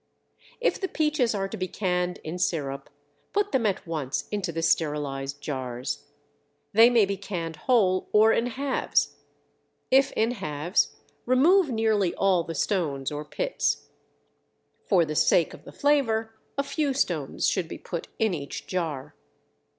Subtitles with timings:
[0.59, 2.89] If the peaches are to be canned in sirup,
[3.33, 6.05] put them at once into the sterilized jars.
[6.73, 9.17] They may be canned whole or in halves.
[9.91, 10.95] If in halves,
[11.27, 13.89] remove nearly all the stones or pits.
[14.87, 19.13] For the sake of the flavor, a few stones should be put in each jar.